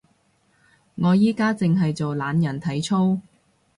[0.95, 3.21] 我而家淨係做懶人體操